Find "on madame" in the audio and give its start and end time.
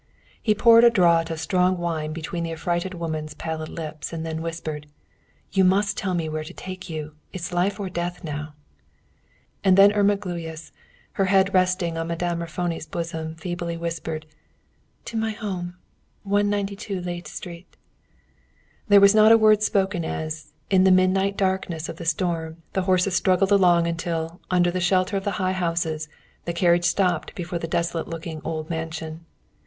11.99-12.39